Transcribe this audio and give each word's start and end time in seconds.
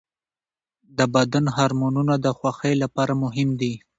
د 0.97 0.99
بدن 1.15 1.45
هورمونونه 1.55 2.13
د 2.25 2.27
خوښۍ 2.37 2.73
لپاره 2.83 3.13
مهم 3.23 3.49
دي. 3.61 3.73